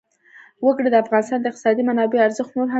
[0.65, 2.69] وګړي د افغانستان د اقتصادي منابعو ارزښت نور هم زیاتوي.